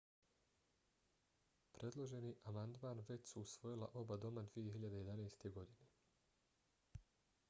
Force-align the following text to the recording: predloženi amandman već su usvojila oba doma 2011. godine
predloženi 1.75 2.31
amandman 2.51 3.03
već 3.09 3.27
su 3.33 3.43
usvojila 3.49 3.89
oba 4.03 4.17
doma 4.23 4.43
2011. 4.55 5.49
godine 5.59 5.89